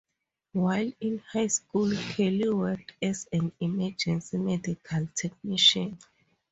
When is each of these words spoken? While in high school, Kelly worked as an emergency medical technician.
While 0.53 0.93
in 0.99 1.19
high 1.31 1.45
school, 1.45 1.93
Kelly 2.15 2.49
worked 2.49 2.93
as 3.03 3.27
an 3.31 3.51
emergency 3.61 4.39
medical 4.39 5.07
technician. 5.13 5.99